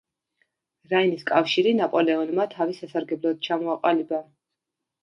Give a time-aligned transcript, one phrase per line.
[0.93, 4.27] რაინის კავშირი ნაპოლეონმა თავის სასარგებლოდ ჩამოაყალიბა.